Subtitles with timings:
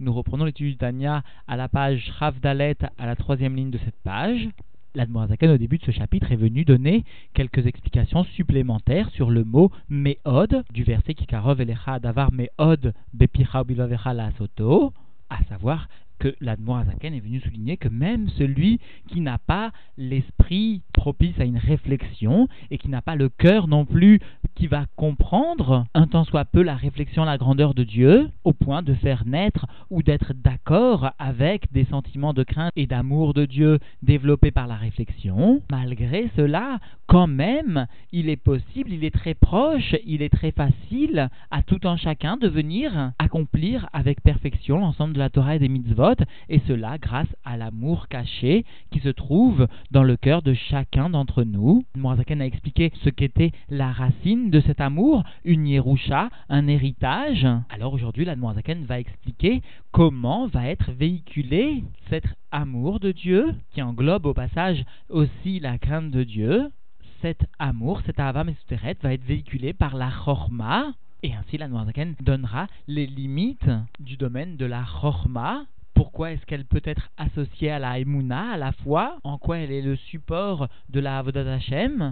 [0.00, 2.12] Nous reprenons l'étude du Tanya à la page
[2.42, 4.48] Dalet, à la troisième ligne de cette page.
[4.96, 9.70] L'Admorazaken, au début de ce chapitre, est venu donner quelques explications supplémentaires sur le mot
[9.88, 13.62] Me'od, du verset Kikarov Elecha Davar Me'od Bepicha
[14.12, 14.92] La Soto,
[15.30, 21.38] à savoir que l'Admorazaken est venu souligner que même celui qui n'a pas l'esprit propice
[21.38, 24.20] à une réflexion et qui n'a pas le cœur non plus
[24.54, 28.82] qui va comprendre un tant soit peu la réflexion, la grandeur de Dieu, au point
[28.82, 33.78] de faire naître ou d'être d'accord avec des sentiments de crainte et d'amour de Dieu
[34.02, 39.94] développés par la réflexion, malgré cela, quand même, il est possible, il est très proche,
[40.06, 45.18] il est très facile à tout un chacun de venir accomplir avec perfection l'ensemble de
[45.18, 46.03] la Torah et des mitzvot,
[46.48, 51.44] et cela grâce à l'amour caché qui se trouve dans le cœur de chacun d'entre
[51.44, 51.84] nous.
[51.96, 57.46] Morazaken a expliqué ce qu'était la racine de cet amour, une yerusha, un héritage.
[57.70, 63.82] Alors aujourd'hui, la Morazaken va expliquer comment va être véhiculé cet amour de Dieu, qui
[63.82, 66.70] englobe au passage aussi la crainte de Dieu.
[67.22, 68.56] Cet amour, cet avam et
[69.02, 74.58] va être véhiculé par la chorma, et ainsi la Noirzaken donnera les limites du domaine
[74.58, 79.18] de la chorma, pourquoi est-ce qu'elle peut être associée à la Emouna, à la foi
[79.24, 81.58] En quoi elle est le support de la Avodat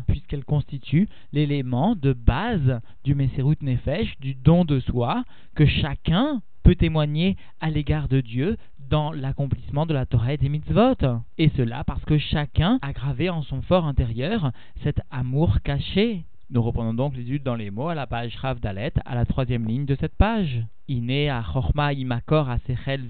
[0.08, 6.76] Puisqu'elle constitue l'élément de base du Messerut Nefesh, du don de soi, que chacun peut
[6.76, 8.56] témoigner à l'égard de Dieu
[8.88, 10.96] dans l'accomplissement de la Torah et des mitzvot.
[11.38, 16.62] Et cela parce que chacun a gravé en son fort intérieur cet amour caché nous
[16.62, 19.86] reprenons donc l'étude dans les mots à la page Rav Dalet, à la troisième ligne
[19.86, 20.62] de cette page.
[20.86, 23.06] Iné a Chorma imakor a Sechel.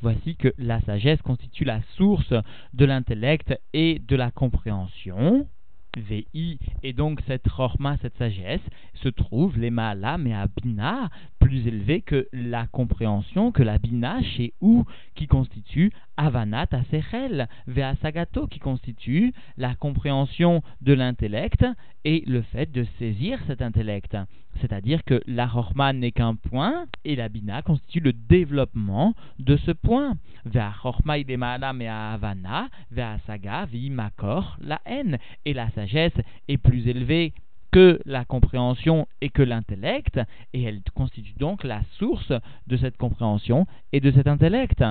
[0.00, 2.32] Voici que la sagesse constitue la source
[2.72, 5.48] de l'intellect et de la compréhension.
[5.96, 8.60] VI, et donc cette Chorma, cette sagesse,
[8.94, 11.08] se trouve les Maala, mais à Bina,
[11.40, 17.94] plus élevé que la compréhension, que la Bina, chez ou qui constitue Avanat Asechel, Vea
[17.96, 21.64] Sagato, qui constitue la compréhension de l'intellect
[22.04, 24.16] et le fait de saisir cet intellect.
[24.60, 29.70] C'est-à-dire que la Chorma n'est qu'un point et la Bina constitue le développement de ce
[29.70, 30.16] point.
[30.44, 30.72] Vea
[31.18, 35.18] idemala mea Havana, Vea Saga, Makor, la haine.
[35.44, 36.16] Et la sagesse
[36.48, 37.32] est plus élevée
[37.72, 40.18] que la compréhension et que l'intellect,
[40.54, 42.32] et elle constitue donc la source
[42.66, 44.82] de cette compréhension et de cet intellect.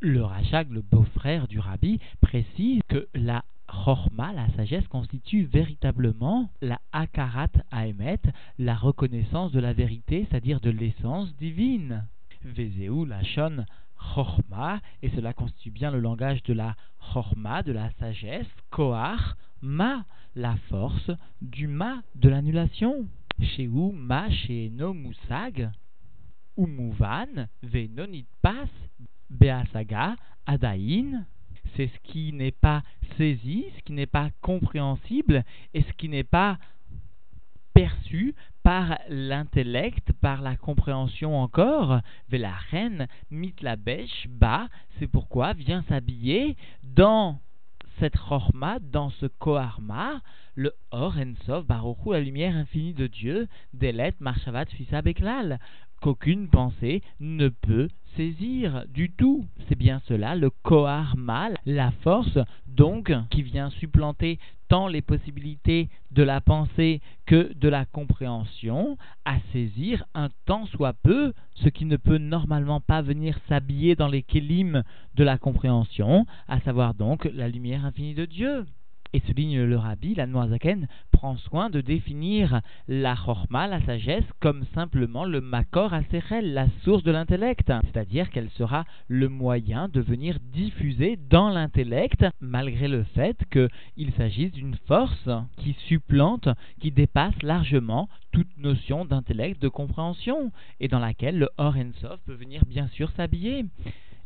[0.00, 6.80] Le Rachag, le beau-frère du rabbi, précise que la Chorma, la sagesse, constitue véritablement la
[6.92, 8.20] Akarat Aemet,
[8.60, 12.06] la reconnaissance de la vérité, c'est-à-dire de l'essence divine.
[12.44, 13.64] Vezeu, la Shon,
[14.14, 16.76] Chorma, et cela constitue bien le langage de la
[17.12, 20.04] Chorma, de la sagesse, Koar, Ma,
[20.36, 21.10] la force
[21.42, 23.08] du Ma de l'annulation.
[23.40, 24.94] Chez Ma, chez No
[26.56, 28.68] Umuvan, Venonit Pas,
[29.30, 30.16] Beasaga,
[30.46, 31.24] Adain,
[31.76, 32.82] c'est ce qui n'est pas
[33.16, 35.44] saisi, ce qui n'est pas compréhensible
[35.74, 36.58] et ce qui n'est pas
[37.74, 42.00] perçu par l'intellect, par la compréhension encore.
[42.30, 44.68] la reine, mit la bêche, bas,
[44.98, 47.40] c'est pourquoi vient s'habiller dans
[47.98, 50.20] cette chorma, dans ce koharma,
[50.54, 55.58] le or ensov la lumière infinie de Dieu, delet marchavat fisa beklal,
[56.00, 59.44] qu'aucune pensée ne peut saisir du tout.
[59.68, 64.38] C'est bien cela, le kohar mal, la force donc qui vient supplanter
[64.68, 70.92] tant les possibilités de la pensée que de la compréhension, à saisir un tant soit
[70.92, 74.82] peu ce qui ne peut normalement pas venir s'habiller dans les kélim
[75.14, 78.66] de la compréhension, à savoir donc la lumière infinie de Dieu.
[79.14, 84.64] Et souligne le rabbi, la Noazaken prend soin de définir la chorma, la sagesse, comme
[84.74, 87.72] simplement le makor aserel, la source de l'intellect.
[87.84, 94.52] C'est-à-dire qu'elle sera le moyen de venir diffuser dans l'intellect, malgré le fait qu'il s'agisse
[94.52, 96.48] d'une force qui supplante,
[96.80, 101.74] qui dépasse largement toute notion d'intellect, de compréhension, et dans laquelle le Or
[102.26, 103.64] peut venir bien sûr s'habiller.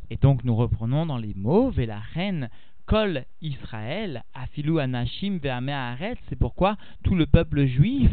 [0.09, 2.49] Et donc nous reprenons dans les mots, la reine
[2.85, 8.11] Kol Israël, Afilou Anashim Ve'ameharet, c'est pourquoi tout le peuple juif,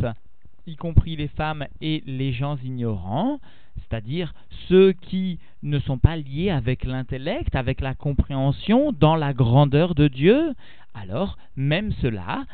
[0.67, 3.40] y compris les femmes et les gens ignorants,
[3.76, 4.32] c'est-à-dire
[4.69, 10.06] ceux qui ne sont pas liés avec l'intellect, avec la compréhension dans la grandeur de
[10.06, 10.55] Dieu,
[11.00, 12.44] alors même cela,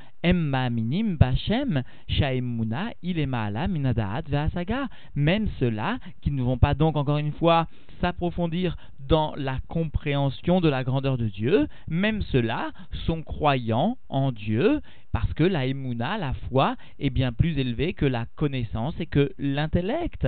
[5.14, 7.66] même cela qui ne vont pas donc encore une fois
[8.00, 12.72] s'approfondir dans la compréhension de la grandeur de Dieu, même ceux-là
[13.06, 14.80] sont croyants en Dieu,
[15.12, 19.32] parce que la émouna, la foi, est bien plus élevée que la connaissance et que
[19.38, 20.26] l'intellect.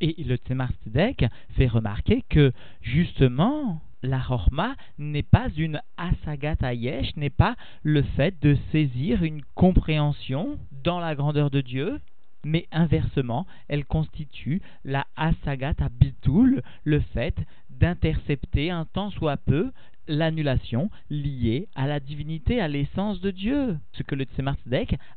[0.00, 0.70] Et le Tzemar
[1.56, 2.52] fait remarquer que,
[2.82, 9.42] justement, la Chorma n'est pas une asagat ayesh, n'est pas le fait de saisir une
[9.54, 12.00] compréhension dans la grandeur de Dieu,
[12.44, 17.36] mais inversement, elle constitue la asagat abitul, le fait
[17.70, 19.72] d'intercepter un tant soit peu
[20.08, 23.76] l'annulation liée à la divinité, à l'essence de Dieu.
[23.92, 24.56] Ce que le Tzemar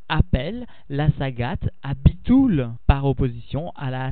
[0.10, 4.12] appelle la sagat abitul, par opposition à la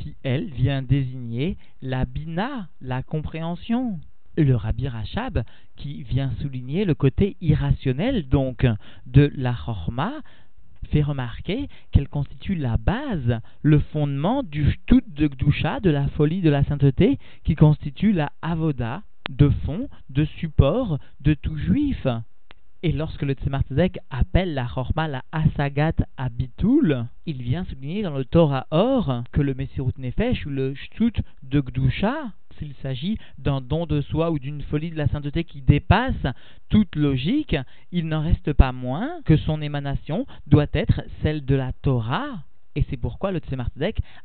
[0.00, 4.00] qui elle vient désigner la bina, la compréhension.
[4.36, 5.42] Le Rabbi Rachab,
[5.76, 8.66] qui vient souligner le côté irrationnel donc
[9.06, 10.12] de la chorma,
[10.90, 16.40] fait remarquer qu'elle constitue la base, le fondement du tout de Gdusha, de la folie
[16.40, 22.06] de la sainteté, qui constitue la avoda, de fond, de support de tout juif.
[22.82, 23.62] Et lorsque le Tzemar
[24.08, 29.52] appelle la Chorma la Asagat Abitul, il vient souligner dans le Torah Or que le
[29.52, 31.12] Messirut Nefesh ou le Shtut
[31.42, 35.60] de Gdusha, s'il s'agit d'un don de soi ou d'une folie de la sainteté qui
[35.60, 36.26] dépasse
[36.70, 37.54] toute logique,
[37.92, 42.44] il n'en reste pas moins que son émanation doit être celle de la Torah.
[42.76, 43.68] Et c'est pourquoi le Tzemar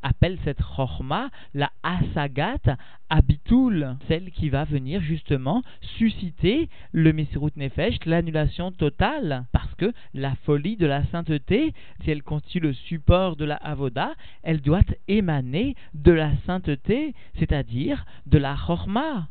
[0.04, 2.78] appelle cette Chorma la Asagat
[3.10, 5.64] Abitul, celle qui va venir justement
[5.98, 12.22] susciter le Mesirut Nefesh, l'annulation totale, parce que la folie de la sainteté, si elle
[12.22, 14.14] constitue le support de la Avoda,
[14.44, 19.28] elle doit émaner de la sainteté, c'est-à-dire de la Chorma.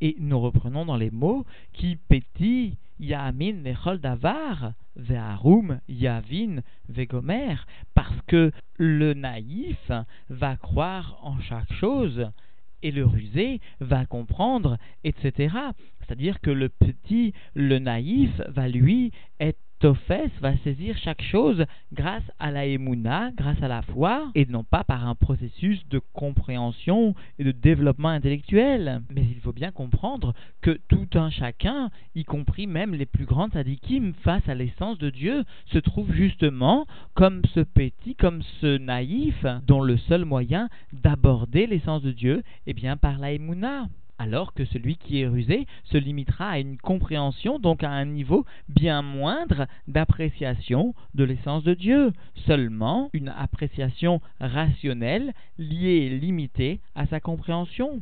[0.00, 7.56] Et nous reprenons dans les mots qui pétillent Yamin Nechol Davar, Ve'arum Yavin Vegomer,
[7.94, 9.90] parce que le naïf
[10.28, 12.30] va croire en chaque chose
[12.82, 15.56] et le rusé va comprendre, etc.
[16.00, 22.22] C'est-à-dire que le petit, le naïf, va lui être Tophes va saisir chaque chose grâce
[22.38, 27.14] à la émouna, grâce à la foi, et non pas par un processus de compréhension
[27.38, 29.02] et de développement intellectuel.
[29.10, 30.32] Mais il faut bien comprendre
[30.62, 35.10] que tout un chacun, y compris même les plus grands adikim face à l'essence de
[35.10, 41.66] Dieu, se trouve justement comme ce petit, comme ce naïf, dont le seul moyen d'aborder
[41.66, 43.88] l'essence de Dieu est bien par la émouna
[44.18, 48.44] alors que celui qui est rusé se limitera à une compréhension, donc à un niveau
[48.68, 52.12] bien moindre d'appréciation de l'essence de Dieu,
[52.46, 58.00] seulement une appréciation rationnelle liée et limitée à sa compréhension.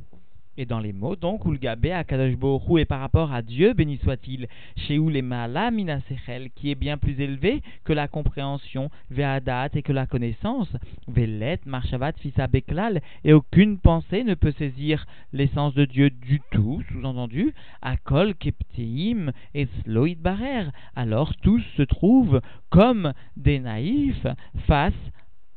[0.58, 2.34] Et dans les mots, donc, Ulgabe à Kadosh
[2.78, 7.62] est par rapport à Dieu, béni soit-il, chez Ulemala Minasechel, qui est bien plus élevé
[7.84, 10.68] que la compréhension, Ve'adat et que la connaissance,
[11.08, 16.82] Velet, Marshavat, Fisa Beklal, et aucune pensée ne peut saisir l'essence de Dieu du tout,
[16.92, 20.66] sous-entendu, Akol, Kepteim et Sloïd Barer.
[20.94, 24.26] Alors tous se trouvent comme des naïfs
[24.66, 24.92] face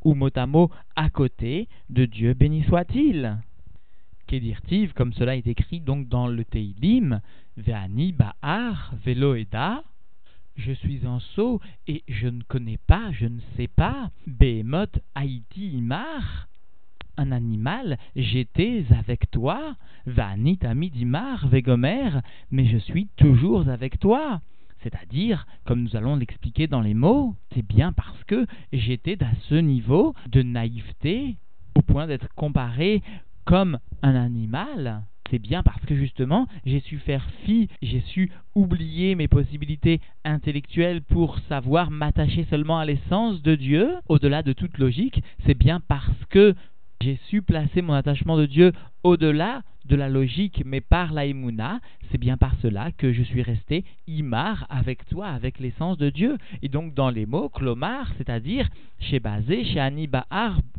[0.06, 3.38] ou mot à mot à côté de Dieu, béni soit-il.
[4.27, 7.22] Kedirtiv, comme cela est écrit donc dans le Teilim,
[7.57, 9.83] Ve'ani Ba'ar Veloeda,
[10.56, 15.68] je suis en saut et je ne connais pas, je ne sais pas, Behemoth Haïti
[15.68, 16.48] Imar,
[17.18, 19.75] un animal, j'étais avec toi,
[20.06, 22.10] Vani Tamidimar Vegomer,
[22.51, 24.42] mais je suis toujours avec toi.
[24.83, 29.56] C'est-à-dire, comme nous allons l'expliquer dans les mots, c'est bien parce que j'étais à ce
[29.56, 31.38] niveau de naïveté
[31.75, 33.01] au point d'être comparé
[33.45, 39.16] comme un animal, c'est bien parce que justement j'ai su faire fi, j'ai su oublier
[39.16, 45.23] mes possibilités intellectuelles pour savoir m'attacher seulement à l'essence de Dieu, au-delà de toute logique,
[45.45, 46.56] c'est bien parce que
[47.02, 48.71] j'ai su placer mon attachement de Dieu
[49.04, 51.25] au-delà de la logique, mais par la
[52.11, 56.37] c'est bien par cela que je suis resté imar avec toi, avec l'essence de Dieu.
[56.61, 60.07] Et donc dans les mots, klomar, c'est-à-dire chez Bazé, chez Ani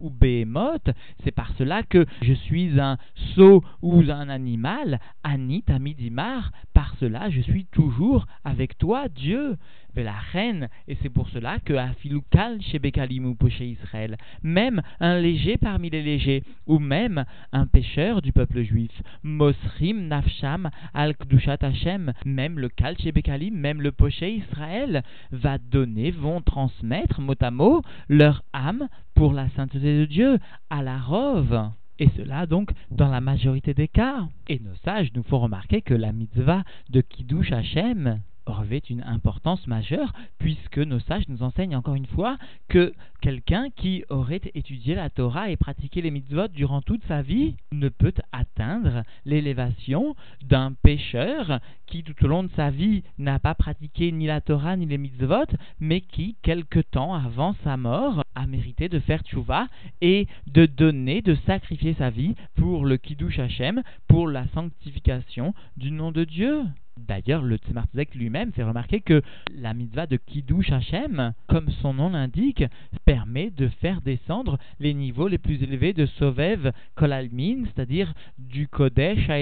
[0.01, 0.91] ou Behemoth,
[1.25, 2.97] c'est par cela que je suis un
[3.35, 9.57] sot ou un animal, Ani Tamidimar, par cela je suis toujours avec toi, Dieu
[10.03, 15.19] la reine, et c'est pour cela que Afilukal chez Bekalim ou chez Israël, même un
[15.19, 21.59] léger parmi les légers, ou même un pécheur du peuple juif, Mosrim Nafsham al Kdushat
[21.63, 27.35] Hashem, même le Kal chez Bekalim, même le poché Israël, va donner, vont transmettre mot
[27.41, 30.39] à mot leur âme pour la sainteté de Dieu
[30.71, 31.71] à la rove.
[31.99, 34.29] Et cela donc dans la majorité des cas.
[34.49, 39.67] Et nos sages nous font remarquer que la mitzvah de Kiddush Hashem, revêt une importance
[39.67, 42.39] majeure puisque nos sages nous enseignent encore une fois
[42.69, 47.55] que quelqu'un qui aurait étudié la Torah et pratiqué les mitzvot durant toute sa vie
[47.73, 53.55] ne peut atteindre l'élévation d'un pécheur qui tout au long de sa vie n'a pas
[53.55, 55.47] pratiqué ni la Torah ni les mitzvot
[55.81, 59.67] mais qui quelque temps avant sa mort a mérité de faire tchouva
[60.01, 65.91] et de donner, de sacrifier sa vie pour le kiddush Hashem, pour la sanctification du
[65.91, 66.63] nom de Dieu.
[66.99, 69.23] D'ailleurs, le Tzemar lui-même fait remarquer que
[69.55, 72.65] la mitzvah de Kiddush Hashem, comme son nom l'indique,
[73.05, 79.29] permet de faire descendre les niveaux les plus élevés de Sovev Kolalmin, c'est-à-dire du Kodesh
[79.29, 79.37] à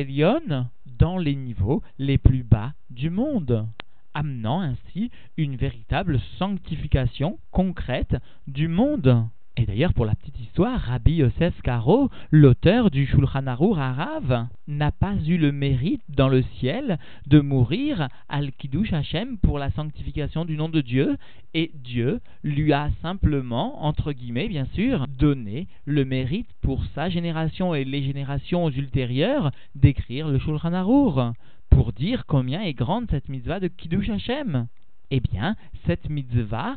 [0.98, 3.66] dans les niveaux les plus bas du monde
[4.14, 9.26] amenant ainsi une véritable sanctification concrète du monde.
[9.56, 14.90] Et d'ailleurs, pour la petite histoire, Rabbi Yosef Karo, l'auteur du Shulchan Aruch Harav, n'a
[14.90, 20.44] pas eu le mérite dans le ciel de mourir al Kiddush Hashem pour la sanctification
[20.44, 21.16] du nom de Dieu,
[21.54, 27.76] et Dieu lui a simplement, entre guillemets bien sûr, donné le mérite pour sa génération
[27.76, 31.32] et les générations ultérieures d'écrire le Shulchan Aruch
[31.70, 34.66] pour dire combien est grande cette mitzvah de Kiddush Hashem.
[35.12, 35.54] Eh bien,
[35.86, 36.76] cette mitzvah,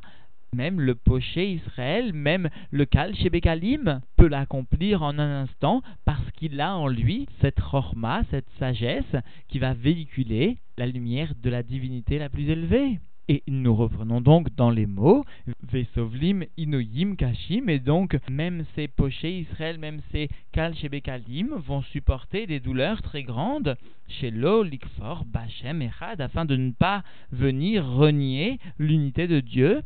[0.58, 6.60] même le poché Israël, même le Kal Shebekalim peut l'accomplir en un instant parce qu'il
[6.60, 9.16] a en lui cette chorma, cette sagesse
[9.50, 12.98] qui va véhiculer la lumière de la divinité la plus élevée.
[13.30, 15.26] Et nous reprenons donc dans les mots
[15.72, 22.48] Vesovlim Inoyim Kashim, et donc même ces pochés Israël, même ces Kal Shebekalim vont supporter
[22.48, 28.58] des douleurs très grandes chez Lo Likfor Bachem Echad afin de ne pas venir renier
[28.80, 29.84] l'unité de Dieu.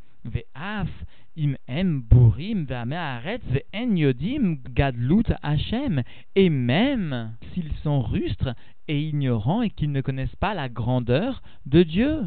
[4.70, 6.04] Gadlut Hashem.
[6.36, 8.54] Et même s'ils sont rustres
[8.88, 12.24] et ignorants et qu'ils ne connaissent pas la grandeur de Dieu.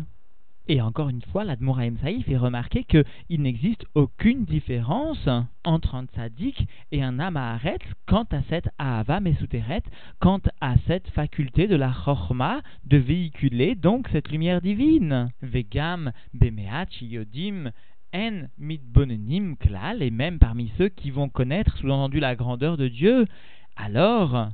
[0.66, 5.28] Et encore une fois, l'Admoraïm Saïf fait remarquer qu'il n'existe aucune différence
[5.62, 9.82] entre un tzaddik et un amaharet quant à cette ahava mesuteret,
[10.20, 15.30] quant à cette faculté de la chorma de véhiculer donc cette lumière divine.
[15.42, 17.70] Vegam bemeat yodim
[18.14, 23.26] en mitbonenim klal, et même parmi ceux qui vont connaître sous-entendu la grandeur de Dieu,
[23.76, 24.48] alors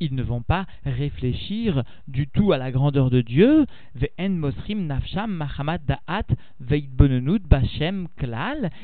[0.00, 3.66] ils ne vont pas réfléchir du tout à la grandeur de Dieu.
[4.00, 4.10] Et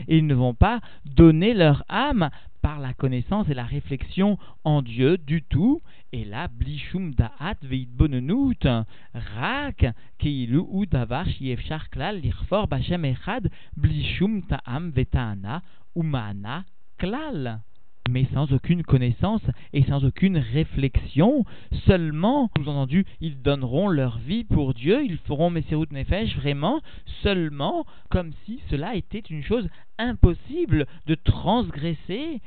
[0.09, 2.31] ils ne vont pas donner leur âme
[2.63, 5.81] par la connaissance et la réflexion en Dieu du tout.
[6.13, 8.67] Et là, blishum da'at veidbonenut
[9.15, 9.87] rak
[10.19, 15.63] keilu u davar shiefshar klal lirfor bashem echad blishum ta'am veta'ana
[15.95, 16.65] umana
[16.99, 17.61] klal
[18.11, 21.45] mais sans aucune connaissance et sans aucune réflexion.
[21.87, 26.81] Seulement, sous-entendu, ils donneront leur vie pour Dieu, ils feront Messerut Nefesh vraiment
[27.23, 32.41] seulement comme si cela était une chose impossible de transgresser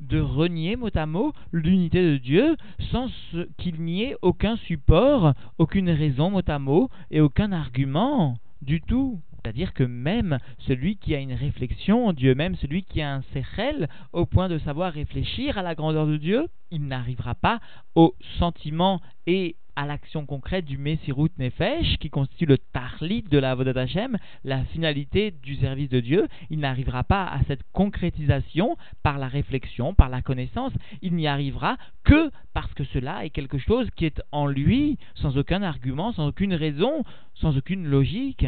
[0.00, 2.56] de renier mot à mot l'unité de Dieu
[2.90, 3.08] sans
[3.56, 9.20] qu'il n'y ait aucun support, aucune raison mot à mot et aucun argument du tout.
[9.44, 13.88] C'est-à-dire que même celui qui a une réflexion Dieu, même celui qui a un sechel
[14.14, 17.60] au point de savoir réfléchir à la grandeur de Dieu, il n'arrivera pas
[17.94, 23.54] au sentiment et à l'action concrète du Messirut Nefesh, qui constitue le tarlit de la
[23.54, 26.26] Vodat Hashem, la finalité du service de Dieu.
[26.48, 30.72] Il n'arrivera pas à cette concrétisation par la réflexion, par la connaissance.
[31.02, 35.36] Il n'y arrivera que parce que cela est quelque chose qui est en lui, sans
[35.36, 37.02] aucun argument, sans aucune raison,
[37.34, 38.46] sans aucune logique.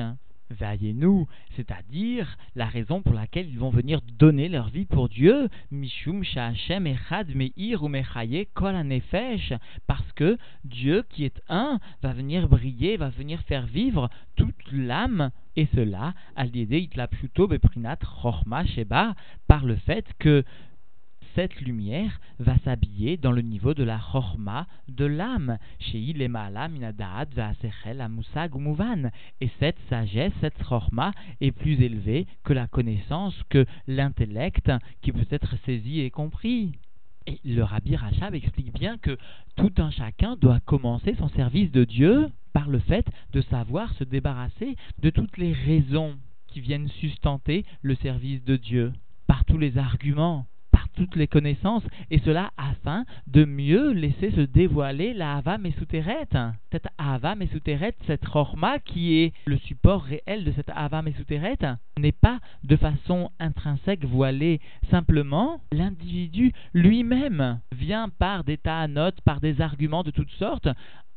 [0.50, 1.26] Veillez-nous,
[1.57, 6.87] c'est-à-dire la raison pour laquelle ils vont venir donner leur vie pour Dieu, Mishum Shachem
[6.87, 8.76] Echad Meir ou Mechaye Kol
[9.87, 15.31] parce que Dieu qui est un va venir briller, va venir faire vivre toute l'âme,
[15.57, 19.15] et cela, al Itlapshuto Beprinat Chorma Sheba,
[19.47, 20.45] par le fait que
[21.37, 25.99] cette lumière va s'habiller dans le niveau de la chorma de l'âme, chez.
[29.40, 31.12] Et cette sagesse, cette chorma
[31.43, 36.73] est plus élevée que la connaissance, que l'intellect qui peut être saisi et compris.
[37.26, 39.19] Et le Rabbi Rachab explique bien que
[39.57, 44.05] tout un chacun doit commencer son service de Dieu par le fait de savoir se
[44.05, 46.16] débarrasser de toutes les raisons
[46.47, 48.93] qui viennent sustenter le service de Dieu,
[49.26, 50.47] par tous les arguments
[50.97, 56.29] toutes les connaissances, et cela afin de mieux laisser se dévoiler la Hava Mesuteret.
[56.73, 61.59] Cette Hava Mesuteret, cette Chorma qui est le support réel de cette Hava Mesuteret,
[61.99, 64.61] n'est pas de façon intrinsèque voilée.
[64.91, 70.69] Simplement, l'individu lui-même vient par des notes, par des arguments de toutes sortes,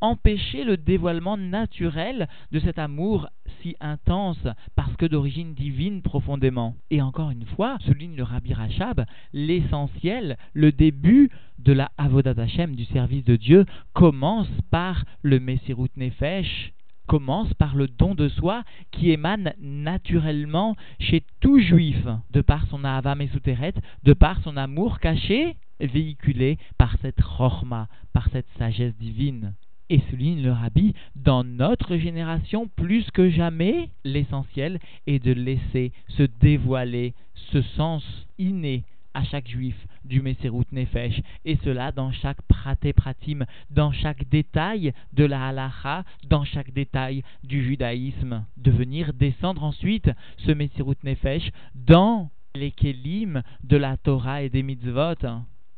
[0.01, 3.27] empêcher le dévoilement naturel de cet amour
[3.61, 6.75] si intense parce que d'origine divine profondément.
[6.89, 12.75] Et encore une fois, souligne le Rabbi Rachab, l'essentiel, le début de la Avodat Hashem,
[12.75, 16.73] du service de Dieu, commence par le Messirut Nefesh,
[17.07, 22.83] commence par le don de soi qui émane naturellement chez tout juif, de par son
[22.83, 23.73] Ahava Mesuteret,
[24.03, 29.55] de par son amour caché, véhiculé par cette Chorma, par cette sagesse divine.
[29.89, 36.23] Et souligne le rabbi, dans notre génération, plus que jamais, l'essentiel est de laisser se
[36.23, 37.13] dévoiler
[37.51, 38.03] ce sens
[38.37, 44.29] inné à chaque juif du Messerut Nefesh, et cela dans chaque praté pratim, dans chaque
[44.29, 50.97] détail de la halacha, dans chaque détail du judaïsme, de venir descendre ensuite ce Messerut
[51.03, 55.15] Nefesh dans les kelim de la Torah et des mitzvot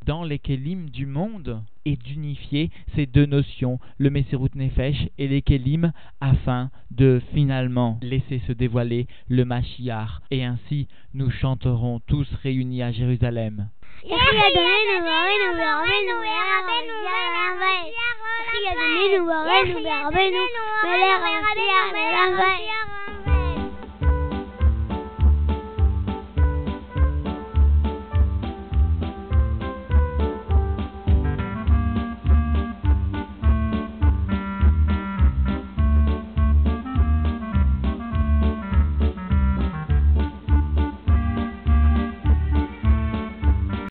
[0.05, 0.39] dans les
[0.89, 5.41] du monde et d'unifier ces deux notions, le Messerut Nefesh et les
[6.20, 10.22] afin de finalement laisser se dévoiler le Mashiach.
[10.31, 13.67] Et ainsi, nous chanterons tous réunis à Jérusalem.